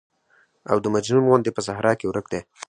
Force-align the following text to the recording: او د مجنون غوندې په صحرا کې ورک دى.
او 0.71 0.77
د 0.83 0.85
مجنون 0.95 1.25
غوندې 1.29 1.51
په 1.53 1.61
صحرا 1.67 1.93
کې 1.99 2.05
ورک 2.07 2.25
دى. 2.31 2.41